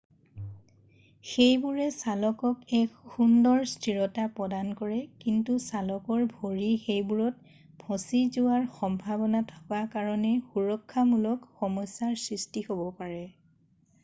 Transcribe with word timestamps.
সেইবোৰে 1.31 1.83
চালকক 1.95 2.63
এক 2.77 2.93
সুন্দৰ 3.15 3.59
স্থিৰতা 3.73 4.23
প্ৰদান 4.39 4.71
কৰে 4.79 4.95
কিন্তু 5.25 5.57
চালকৰ 5.65 6.23
ভৰি 6.31 6.69
সেইবোৰত 6.85 7.61
ফঁচি 7.83 8.21
যোৱাৰ 8.37 8.65
সম্ভাৱনা 8.79 9.41
থাকে 9.53 9.83
কাৰণে 9.97 10.31
সুৰক্ষামূলক 10.47 11.45
সমস্যাৰ 11.61 12.17
সৃষ্টি 12.23 12.65
হ'ব 12.71 12.83
পাৰে 13.03 13.25